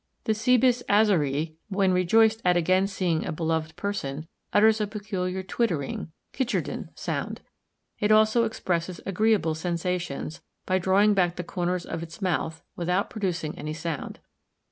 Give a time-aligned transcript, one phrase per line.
[0.23, 6.11] The Cebus azaræ, when rejoiced at again seeing a beloved person, utters a peculiar tittering
[6.33, 7.41] (kichernden) sound.
[7.99, 13.55] It also expresses agreeable sensations, by drawing back the corners of its mouth, without producing
[13.59, 14.17] any sound.